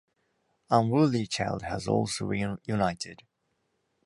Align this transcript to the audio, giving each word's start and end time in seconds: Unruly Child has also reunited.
Unruly 0.71 1.27
Child 1.27 1.61
has 1.61 1.87
also 1.87 2.25
reunited. 2.25 3.21